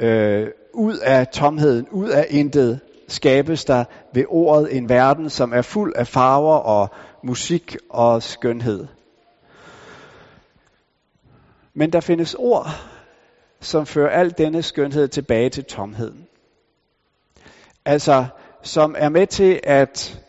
øh, 0.00 0.48
ud 0.72 0.98
af 0.98 1.28
tomheden, 1.28 1.88
ud 1.88 2.08
af 2.08 2.26
intet, 2.30 2.80
skabes 3.08 3.64
der 3.64 3.84
ved 4.14 4.24
ordet 4.28 4.76
en 4.76 4.88
verden, 4.88 5.30
som 5.30 5.52
er 5.52 5.62
fuld 5.62 5.92
af 5.96 6.06
farver 6.06 6.56
og 6.56 6.88
musik 7.22 7.76
og 7.90 8.22
skønhed. 8.22 8.86
Men 11.74 11.92
der 11.92 12.00
findes 12.00 12.34
ord, 12.34 12.66
som 13.60 13.86
fører 13.86 14.10
al 14.10 14.34
denne 14.38 14.62
skønhed 14.62 15.08
tilbage 15.08 15.50
til 15.50 15.64
tomheden. 15.64 16.26
Altså, 17.84 18.26
som 18.62 18.94
er 18.98 19.08
med 19.08 19.26
til, 19.26 19.60
at 19.64 20.20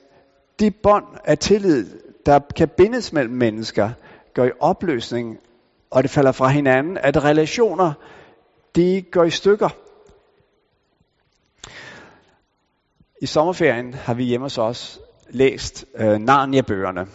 de 0.60 0.72
bånd 0.72 1.06
af 1.26 1.38
tillid, 1.38 1.86
der 2.26 2.40
kan 2.56 2.70
bindes 2.78 3.14
mellem 3.14 3.34
mennesker, 3.34 3.90
går 4.34 4.46
i 4.46 4.52
opløsning, 4.60 5.38
og 5.92 6.04
det 6.04 6.12
falder 6.12 6.32
fra 6.32 6.48
hinanden, 6.48 6.98
at 6.98 7.24
relationer, 7.24 7.94
de 8.76 9.02
går 9.12 9.24
i 9.24 9.30
stykker. 9.30 9.70
I 13.22 13.26
sommerferien 13.26 13.94
har 13.94 14.14
vi 14.14 14.24
hjemme 14.24 14.46
hos 14.46 14.58
os 14.58 15.00
læst 15.30 15.86
øh, 15.96 16.20
Narnia-bøgerne. 16.20 17.08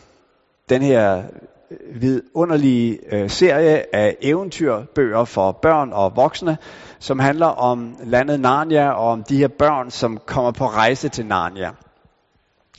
Den 0.68 0.82
her 0.82 1.22
øh, 1.70 2.02
vidunderlige 2.02 2.98
øh, 3.14 3.30
serie 3.30 3.94
af 3.94 4.16
eventyrbøger 4.20 5.24
for 5.24 5.52
børn 5.52 5.92
og 5.92 6.16
voksne, 6.16 6.56
som 6.98 7.18
handler 7.18 7.46
om 7.46 7.96
landet 8.04 8.40
Narnia 8.40 8.90
og 8.90 9.08
om 9.08 9.24
de 9.24 9.36
her 9.36 9.48
børn, 9.48 9.90
som 9.90 10.18
kommer 10.26 10.50
på 10.50 10.66
rejse 10.66 11.08
til 11.08 11.26
Narnia. 11.26 11.70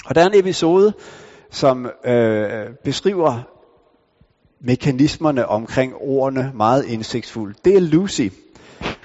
Og 0.05 0.15
der 0.15 0.21
er 0.21 0.29
en 0.29 0.39
episode, 0.39 0.93
som 1.51 1.89
øh, 2.05 2.69
beskriver 2.83 3.41
mekanismerne 4.59 5.47
omkring 5.47 5.93
ordene 5.95 6.51
meget 6.55 6.85
indsigtsfuldt. 6.85 7.65
Det 7.65 7.75
er 7.75 7.81
Lucy. 7.81 8.27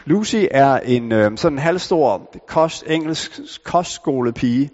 Lucy 0.08 0.44
er 0.50 0.76
en 0.76 1.12
øh, 1.12 1.38
sådan 1.38 1.58
halvstor 1.58 2.30
kost, 2.46 2.84
engelsk 2.86 3.64
kostskolepige, 3.64 4.70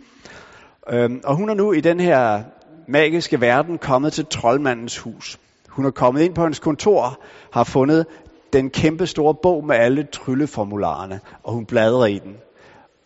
øh, 0.90 1.10
og 1.24 1.36
hun 1.36 1.48
er 1.48 1.54
nu 1.54 1.72
i 1.72 1.80
den 1.80 2.00
her 2.00 2.42
magiske 2.88 3.40
verden 3.40 3.78
kommet 3.78 4.12
til 4.12 4.26
troldmandens 4.26 4.98
hus. 4.98 5.38
Hun 5.68 5.84
er 5.84 5.90
kommet 5.90 6.22
ind 6.22 6.34
på 6.34 6.42
hans 6.42 6.58
kontor, 6.58 7.20
har 7.52 7.64
fundet 7.64 8.06
den 8.52 8.70
kæmpe 8.70 9.06
store 9.06 9.34
bog 9.42 9.66
med 9.66 9.76
alle 9.76 10.06
trylleformularerne, 10.12 11.20
og 11.42 11.52
hun 11.52 11.66
bladrer 11.66 12.06
i 12.06 12.18
den. 12.18 12.36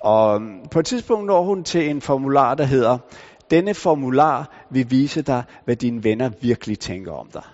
Og 0.00 0.34
øhm, 0.34 0.68
på 0.70 0.78
et 0.78 0.86
tidspunkt 0.86 1.26
når 1.26 1.42
hun 1.42 1.64
til 1.64 1.90
en 1.90 2.00
formular, 2.00 2.54
der 2.54 2.64
hedder, 2.64 2.98
denne 3.50 3.74
formular 3.74 4.66
vil 4.70 4.90
vise 4.90 5.22
dig, 5.22 5.42
hvad 5.64 5.76
dine 5.76 6.04
venner 6.04 6.30
virkelig 6.40 6.78
tænker 6.78 7.12
om 7.12 7.28
dig. 7.32 7.44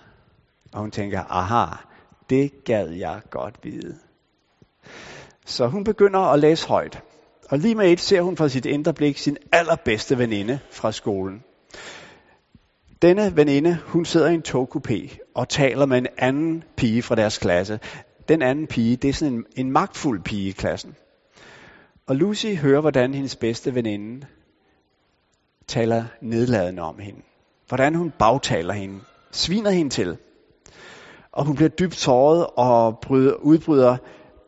Og 0.73 0.79
hun 0.79 0.91
tænker, 0.91 1.23
aha, 1.29 1.75
det 2.29 2.63
gad 2.65 2.89
jeg 2.89 3.21
godt 3.29 3.55
vide. 3.63 4.04
Så 5.45 5.67
hun 5.67 5.83
begynder 5.83 6.19
at 6.19 6.39
læse 6.39 6.67
højt. 6.67 7.01
Og 7.49 7.57
lige 7.59 7.75
med 7.75 7.91
et 7.91 7.99
ser 7.99 8.21
hun 8.21 8.37
fra 8.37 8.49
sit 8.49 8.65
indre 8.65 8.93
blik 8.93 9.17
sin 9.17 9.37
allerbedste 9.51 10.17
veninde 10.17 10.59
fra 10.71 10.91
skolen. 10.91 11.43
Denne 13.01 13.35
veninde, 13.35 13.77
hun 13.85 14.05
sidder 14.05 14.27
i 14.27 14.33
en 14.33 14.43
togkupé 14.47 15.17
og 15.35 15.49
taler 15.49 15.85
med 15.85 15.97
en 15.97 16.07
anden 16.17 16.63
pige 16.77 17.01
fra 17.01 17.15
deres 17.15 17.37
klasse. 17.37 17.79
Den 18.27 18.41
anden 18.41 18.67
pige, 18.67 18.95
det 18.95 19.09
er 19.09 19.13
sådan 19.13 19.33
en, 19.33 19.45
en 19.55 19.71
magtfuld 19.71 20.21
pige 20.21 20.49
i 20.49 20.51
klassen. 20.51 20.95
Og 22.07 22.15
Lucy 22.15 22.47
hører, 22.47 22.81
hvordan 22.81 23.13
hendes 23.13 23.35
bedste 23.35 23.75
veninde 23.75 24.27
taler 25.67 26.03
nedladende 26.21 26.81
om 26.81 26.99
hende. 26.99 27.21
Hvordan 27.67 27.95
hun 27.95 28.11
bagtaler 28.19 28.73
hende, 28.73 28.99
sviner 29.31 29.69
hende 29.69 29.89
til. 29.89 30.17
Og 31.31 31.45
hun 31.45 31.55
bliver 31.55 31.69
dybt 31.69 31.95
såret 31.95 32.47
og 32.55 32.99
bryder, 32.99 33.33
udbryder, 33.33 33.97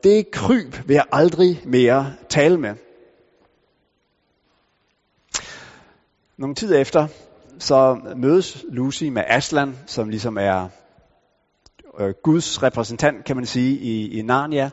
det 0.03 0.31
kryb 0.31 0.87
vil 0.87 0.93
jeg 0.93 1.05
aldrig 1.11 1.61
mere 1.65 2.13
tale 2.29 2.57
med. 2.57 2.75
Nogle 6.37 6.55
tid 6.55 6.75
efter, 6.75 7.07
så 7.59 7.99
mødes 8.15 8.65
Lucy 8.69 9.03
med 9.03 9.23
Aslan, 9.27 9.77
som 9.85 10.09
ligesom 10.09 10.37
er 10.37 10.69
øh, 11.99 12.13
Guds 12.23 12.63
repræsentant, 12.63 13.25
kan 13.25 13.35
man 13.35 13.45
sige, 13.45 13.77
i, 13.77 14.19
i 14.19 14.21
Narnia. 14.21 14.69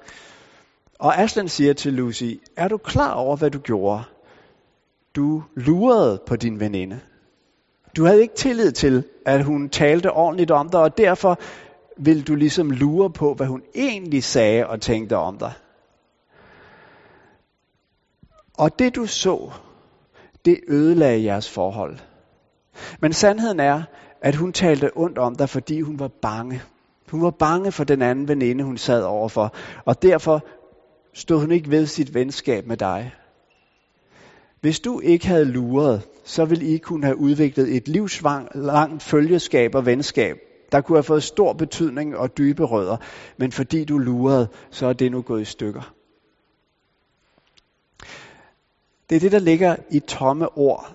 Og 0.98 1.18
Aslan 1.18 1.48
siger 1.48 1.72
til 1.72 1.92
Lucy, 1.92 2.24
er 2.56 2.68
du 2.68 2.76
klar 2.76 3.12
over, 3.12 3.36
hvad 3.36 3.50
du 3.50 3.58
gjorde? 3.58 4.02
Du 5.16 5.42
lurede 5.54 6.22
på 6.26 6.36
din 6.36 6.60
veninde. 6.60 7.00
Du 7.96 8.04
havde 8.04 8.22
ikke 8.22 8.34
tillid 8.34 8.72
til, 8.72 9.04
at 9.26 9.44
hun 9.44 9.68
talte 9.68 10.10
ordentligt 10.10 10.50
om 10.50 10.68
dig, 10.68 10.80
og 10.80 10.98
derfor 10.98 11.38
vil 11.96 12.26
du 12.26 12.34
ligesom 12.34 12.70
lure 12.70 13.10
på, 13.10 13.34
hvad 13.34 13.46
hun 13.46 13.62
egentlig 13.74 14.24
sagde 14.24 14.66
og 14.66 14.80
tænkte 14.80 15.16
om 15.16 15.38
dig. 15.38 15.52
Og 18.58 18.78
det 18.78 18.96
du 18.96 19.06
så, 19.06 19.50
det 20.44 20.60
ødelagde 20.68 21.24
jeres 21.24 21.50
forhold. 21.50 21.98
Men 23.00 23.12
sandheden 23.12 23.60
er, 23.60 23.82
at 24.20 24.34
hun 24.34 24.52
talte 24.52 24.90
ondt 24.96 25.18
om 25.18 25.36
dig, 25.36 25.48
fordi 25.48 25.80
hun 25.80 25.98
var 25.98 26.10
bange. 26.22 26.62
Hun 27.10 27.22
var 27.22 27.30
bange 27.30 27.72
for 27.72 27.84
den 27.84 28.02
anden 28.02 28.28
veninde, 28.28 28.64
hun 28.64 28.76
sad 28.76 29.02
overfor. 29.02 29.54
Og 29.84 30.02
derfor 30.02 30.44
stod 31.12 31.40
hun 31.40 31.50
ikke 31.50 31.70
ved 31.70 31.86
sit 31.86 32.14
venskab 32.14 32.66
med 32.66 32.76
dig. 32.76 33.14
Hvis 34.60 34.80
du 34.80 35.00
ikke 35.00 35.26
havde 35.26 35.44
luret, 35.44 36.02
så 36.24 36.44
ville 36.44 36.66
I 36.66 36.78
kunne 36.78 37.04
have 37.04 37.18
udviklet 37.18 37.76
et 37.76 37.88
livslangt 37.88 39.02
følgeskab 39.02 39.74
og 39.74 39.86
venskab, 39.86 40.36
der 40.74 40.80
kunne 40.80 40.96
have 40.96 41.02
fået 41.02 41.22
stor 41.22 41.52
betydning 41.52 42.16
og 42.16 42.38
dybe 42.38 42.64
rødder. 42.64 42.96
Men 43.36 43.52
fordi 43.52 43.84
du 43.84 43.98
lurede, 43.98 44.48
så 44.70 44.86
er 44.86 44.92
det 44.92 45.12
nu 45.12 45.22
gået 45.22 45.42
i 45.42 45.44
stykker. 45.44 45.92
Det 49.10 49.16
er 49.16 49.20
det, 49.20 49.32
der 49.32 49.38
ligger 49.38 49.76
i 49.90 50.00
tomme 50.00 50.58
ord. 50.58 50.94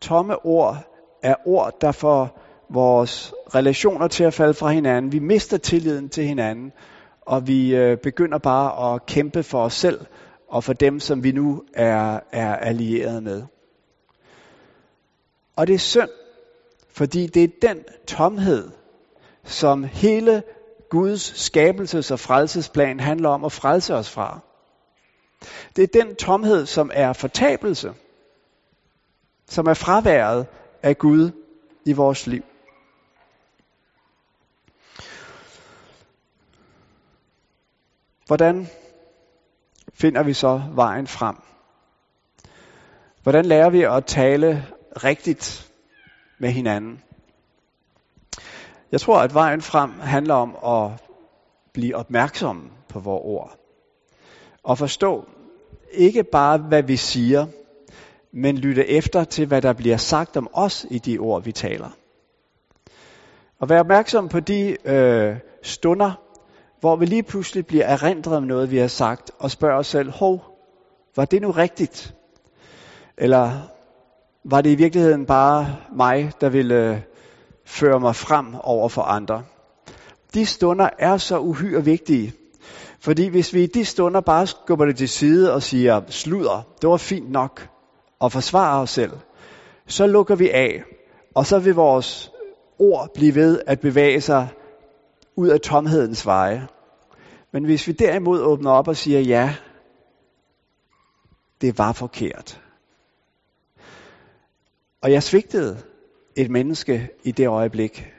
Tomme 0.00 0.44
ord 0.44 0.76
er 1.22 1.34
ord, 1.44 1.80
der 1.80 1.92
får 1.92 2.40
vores 2.70 3.34
relationer 3.54 4.08
til 4.08 4.24
at 4.24 4.34
falde 4.34 4.54
fra 4.54 4.68
hinanden. 4.68 5.12
Vi 5.12 5.18
mister 5.18 5.56
tilliden 5.56 6.08
til 6.08 6.24
hinanden, 6.24 6.72
og 7.20 7.46
vi 7.46 7.76
øh, 7.76 7.98
begynder 7.98 8.38
bare 8.38 8.94
at 8.94 9.06
kæmpe 9.06 9.42
for 9.42 9.62
os 9.62 9.74
selv 9.74 10.06
og 10.48 10.64
for 10.64 10.72
dem, 10.72 11.00
som 11.00 11.24
vi 11.24 11.32
nu 11.32 11.62
er, 11.74 12.20
er 12.32 12.56
allieret 12.56 13.22
med. 13.22 13.42
Og 15.56 15.66
det 15.66 15.74
er 15.74 15.78
synd, 15.78 16.10
fordi 16.94 17.26
det 17.26 17.44
er 17.44 17.68
den 17.68 17.84
tomhed, 18.06 18.70
som 19.44 19.84
hele 19.84 20.42
Guds 20.90 21.48
skabelses- 21.48 22.12
og 22.12 22.20
frelsesplan 22.20 23.00
handler 23.00 23.28
om 23.28 23.44
at 23.44 23.52
frelse 23.52 23.94
os 23.94 24.10
fra. 24.10 24.40
Det 25.76 25.82
er 25.82 26.02
den 26.02 26.16
tomhed, 26.16 26.66
som 26.66 26.90
er 26.94 27.12
fortabelse, 27.12 27.94
som 29.46 29.66
er 29.66 29.74
fraværet 29.74 30.46
af 30.82 30.98
Gud 30.98 31.30
i 31.84 31.92
vores 31.92 32.26
liv. 32.26 32.42
Hvordan 38.26 38.68
finder 39.94 40.22
vi 40.22 40.32
så 40.32 40.62
vejen 40.72 41.06
frem? 41.06 41.36
Hvordan 43.22 43.44
lærer 43.44 43.70
vi 43.70 43.82
at 43.82 44.04
tale 44.06 44.66
rigtigt 45.04 45.70
med 46.44 46.52
hinanden? 46.52 47.02
Jeg 48.92 49.00
tror, 49.00 49.18
at 49.18 49.34
vejen 49.34 49.62
frem 49.62 49.90
handler 50.00 50.34
om 50.34 50.56
at 50.66 50.90
blive 51.72 51.96
opmærksom 51.96 52.70
på 52.88 53.00
vores 53.00 53.22
ord. 53.24 53.56
Og 54.62 54.78
forstå 54.78 55.28
ikke 55.92 56.24
bare, 56.24 56.58
hvad 56.58 56.82
vi 56.82 56.96
siger, 56.96 57.46
men 58.32 58.58
lytte 58.58 58.88
efter 58.88 59.24
til, 59.24 59.46
hvad 59.46 59.62
der 59.62 59.72
bliver 59.72 59.96
sagt 59.96 60.36
om 60.36 60.48
os 60.52 60.86
i 60.90 60.98
de 60.98 61.18
ord, 61.18 61.42
vi 61.44 61.52
taler. 61.52 61.90
Og 63.58 63.68
være 63.68 63.80
opmærksom 63.80 64.28
på 64.28 64.40
de 64.40 64.76
øh, 64.84 65.36
stunder, 65.62 66.12
hvor 66.80 66.96
vi 66.96 67.06
lige 67.06 67.22
pludselig 67.22 67.66
bliver 67.66 67.84
erindret 67.84 68.36
om 68.36 68.42
noget, 68.42 68.70
vi 68.70 68.78
har 68.78 68.88
sagt, 68.88 69.30
og 69.38 69.50
spørger 69.50 69.78
os 69.78 69.86
selv, 69.86 70.10
hov, 70.10 70.44
var 71.16 71.24
det 71.24 71.42
nu 71.42 71.50
rigtigt? 71.50 72.14
Eller 73.16 73.73
var 74.44 74.60
det 74.60 74.70
i 74.70 74.74
virkeligheden 74.74 75.26
bare 75.26 75.76
mig, 75.96 76.32
der 76.40 76.48
ville 76.48 76.90
øh, 76.90 77.00
føre 77.66 78.00
mig 78.00 78.16
frem 78.16 78.54
over 78.62 78.88
for 78.88 79.02
andre? 79.02 79.44
De 80.34 80.46
stunder 80.46 80.90
er 80.98 81.16
så 81.16 81.38
uhyre 81.38 81.84
vigtige, 81.84 82.32
fordi 83.00 83.26
hvis 83.26 83.54
vi 83.54 83.62
i 83.62 83.66
de 83.66 83.84
stunder 83.84 84.20
bare 84.20 84.46
skubber 84.46 84.84
det 84.84 84.96
til 84.96 85.08
side 85.08 85.54
og 85.54 85.62
siger, 85.62 86.00
sludder, 86.08 86.62
det 86.82 86.88
var 86.88 86.96
fint 86.96 87.30
nok, 87.30 87.68
og 88.20 88.32
forsvarer 88.32 88.82
os 88.82 88.90
selv, 88.90 89.12
så 89.86 90.06
lukker 90.06 90.34
vi 90.34 90.50
af, 90.50 90.82
og 91.34 91.46
så 91.46 91.58
vil 91.58 91.74
vores 91.74 92.32
ord 92.78 93.08
blive 93.14 93.34
ved 93.34 93.60
at 93.66 93.80
bevæge 93.80 94.20
sig 94.20 94.48
ud 95.36 95.48
af 95.48 95.60
tomhedens 95.60 96.26
veje. 96.26 96.68
Men 97.52 97.64
hvis 97.64 97.86
vi 97.86 97.92
derimod 97.92 98.40
åbner 98.40 98.70
op 98.70 98.88
og 98.88 98.96
siger, 98.96 99.20
ja, 99.20 99.54
det 101.60 101.78
var 101.78 101.92
forkert. 101.92 102.63
Og 105.04 105.12
jeg 105.12 105.22
svigtede 105.22 105.78
et 106.36 106.50
menneske 106.50 107.08
i 107.22 107.32
det 107.32 107.48
øjeblik. 107.48 108.12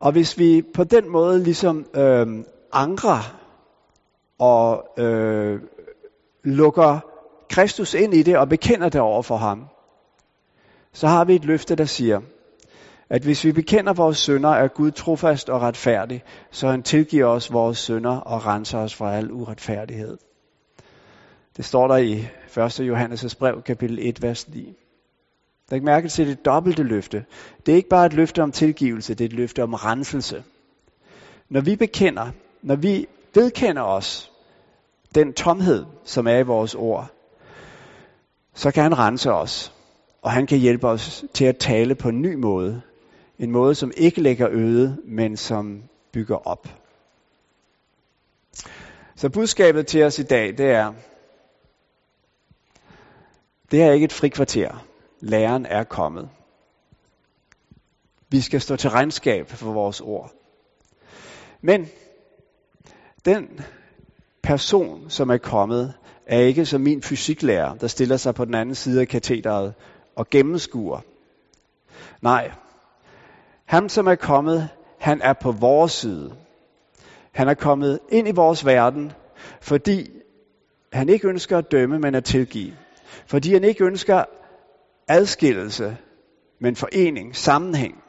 Og 0.00 0.12
hvis 0.12 0.38
vi 0.38 0.62
på 0.74 0.84
den 0.84 1.08
måde 1.08 1.42
ligesom 1.44 1.86
øh, 1.94 2.44
angrer 2.72 3.40
og 4.38 4.84
øh, 4.98 5.60
lukker 6.44 7.00
Kristus 7.50 7.94
ind 7.94 8.14
i 8.14 8.22
det 8.22 8.38
og 8.38 8.48
bekender 8.48 8.88
det 8.88 9.00
over 9.00 9.22
for 9.22 9.36
ham, 9.36 9.68
så 10.92 11.06
har 11.06 11.24
vi 11.24 11.34
et 11.34 11.44
løfte, 11.44 11.74
der 11.74 11.84
siger, 11.84 12.20
at 13.10 13.22
hvis 13.22 13.44
vi 13.44 13.52
bekender 13.52 13.92
vores 13.92 14.18
synder, 14.18 14.50
er 14.50 14.68
Gud 14.68 14.90
trofast 14.90 15.50
og 15.50 15.60
retfærdig, 15.60 16.22
så 16.50 16.68
han 16.68 16.82
tilgiver 16.82 17.26
os 17.26 17.52
vores 17.52 17.78
synder 17.78 18.16
og 18.16 18.46
renser 18.46 18.78
os 18.78 18.94
fra 18.94 19.16
al 19.16 19.32
uretfærdighed. 19.32 20.18
Det 21.56 21.64
står 21.64 21.88
der 21.88 21.96
i 21.96 22.12
1. 22.12 22.80
Johannes' 22.80 23.38
brev, 23.38 23.62
kapitel 23.62 23.98
1, 24.00 24.22
vers 24.22 24.48
9. 24.48 24.76
Læg 25.70 25.82
mærke 25.82 26.08
til 26.08 26.26
det 26.26 26.44
dobbelte 26.44 26.82
løfte. 26.82 27.24
Det 27.66 27.72
er 27.72 27.76
ikke 27.76 27.88
bare 27.88 28.06
et 28.06 28.12
løfte 28.12 28.42
om 28.42 28.52
tilgivelse, 28.52 29.14
det 29.14 29.24
er 29.24 29.28
et 29.28 29.32
løfte 29.32 29.62
om 29.62 29.74
renselse. 29.74 30.44
Når 31.48 31.60
vi 31.60 31.76
bekender, 31.76 32.30
når 32.62 32.76
vi 32.76 33.06
vedkender 33.34 33.82
os 33.82 34.30
den 35.14 35.32
tomhed, 35.32 35.84
som 36.04 36.26
er 36.26 36.38
i 36.38 36.42
vores 36.42 36.74
ord, 36.74 37.08
så 38.54 38.70
kan 38.70 38.82
han 38.82 38.98
rense 38.98 39.32
os, 39.32 39.72
og 40.22 40.30
han 40.30 40.46
kan 40.46 40.58
hjælpe 40.58 40.88
os 40.88 41.24
til 41.34 41.44
at 41.44 41.56
tale 41.56 41.94
på 41.94 42.08
en 42.08 42.22
ny 42.22 42.34
måde. 42.34 42.82
En 43.38 43.50
måde, 43.50 43.74
som 43.74 43.92
ikke 43.96 44.20
lægger 44.20 44.48
øde, 44.50 44.96
men 45.04 45.36
som 45.36 45.82
bygger 46.12 46.46
op. 46.46 46.68
Så 49.16 49.28
budskabet 49.28 49.86
til 49.86 50.02
os 50.02 50.18
i 50.18 50.22
dag, 50.22 50.58
det 50.58 50.70
er, 50.70 50.92
det 53.70 53.82
er 53.82 53.92
ikke 53.92 54.04
et 54.04 54.12
frikvarter. 54.12 54.86
Læren 55.24 55.66
er 55.66 55.84
kommet. 55.84 56.28
Vi 58.28 58.40
skal 58.40 58.60
stå 58.60 58.76
til 58.76 58.90
regnskab 58.90 59.48
for 59.48 59.72
vores 59.72 60.00
ord. 60.00 60.32
Men 61.60 61.88
den 63.24 63.60
person, 64.42 65.10
som 65.10 65.30
er 65.30 65.36
kommet, 65.36 65.94
er 66.26 66.38
ikke 66.38 66.66
som 66.66 66.80
min 66.80 67.02
fysiklærer, 67.02 67.74
der 67.74 67.86
stiller 67.86 68.16
sig 68.16 68.34
på 68.34 68.44
den 68.44 68.54
anden 68.54 68.74
side 68.74 69.00
af 69.00 69.08
katedret 69.08 69.74
og 70.16 70.30
gennemskuer. 70.30 71.00
Nej, 72.22 72.52
ham 73.64 73.88
som 73.88 74.06
er 74.06 74.14
kommet, 74.14 74.68
han 74.98 75.22
er 75.22 75.32
på 75.32 75.52
vores 75.52 75.92
side. 75.92 76.34
Han 77.32 77.48
er 77.48 77.54
kommet 77.54 78.00
ind 78.08 78.28
i 78.28 78.32
vores 78.32 78.66
verden, 78.66 79.12
fordi 79.60 80.10
han 80.92 81.08
ikke 81.08 81.28
ønsker 81.28 81.58
at 81.58 81.70
dømme, 81.72 81.98
men 81.98 82.14
at 82.14 82.24
tilgive. 82.24 82.76
Fordi 83.26 83.52
han 83.52 83.64
ikke 83.64 83.84
ønsker 83.84 84.24
adskillelse, 85.08 85.96
men 86.58 86.76
forening, 86.76 87.36
sammenhæng. 87.36 88.04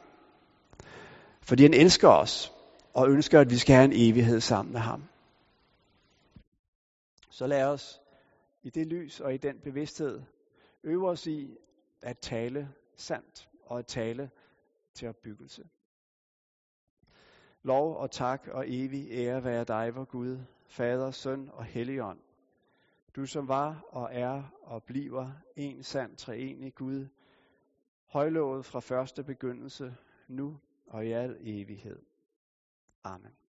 Fordi 1.42 1.62
han 1.62 1.74
elsker 1.74 2.08
os 2.08 2.52
og 2.94 3.10
ønsker, 3.10 3.40
at 3.40 3.50
vi 3.50 3.58
skal 3.58 3.74
have 3.74 3.84
en 3.84 3.92
evighed 3.94 4.40
sammen 4.40 4.72
med 4.72 4.80
ham. 4.80 5.04
Så 7.30 7.46
lad 7.46 7.64
os 7.64 8.00
i 8.62 8.70
det 8.70 8.86
lys 8.86 9.20
og 9.20 9.34
i 9.34 9.36
den 9.36 9.58
bevidsthed 9.64 10.22
øve 10.84 11.08
os 11.08 11.26
i 11.26 11.56
at 12.02 12.18
tale 12.18 12.68
sandt 12.96 13.48
og 13.66 13.78
at 13.78 13.86
tale 13.86 14.30
til 14.94 15.08
opbyggelse. 15.08 15.64
Lov 17.62 17.96
og 17.96 18.10
tak 18.10 18.48
og 18.52 18.64
evig 18.68 19.08
ære 19.10 19.44
være 19.44 19.64
dig, 19.64 19.94
vor 19.94 20.04
Gud, 20.04 20.38
Fader, 20.66 21.10
Søn 21.10 21.50
og 21.52 21.64
Helligånd. 21.64 22.18
Du 23.16 23.26
som 23.26 23.48
var 23.48 23.84
og 23.88 24.08
er 24.12 24.42
og 24.62 24.82
bliver 24.82 25.30
en 25.56 25.82
sand 25.82 26.16
treenig 26.16 26.74
Gud, 26.74 27.06
højlovet 28.06 28.64
fra 28.64 28.80
første 28.80 29.24
begyndelse, 29.24 29.96
nu 30.28 30.60
og 30.86 31.06
i 31.06 31.12
al 31.12 31.36
evighed. 31.40 32.02
Amen. 33.04 33.43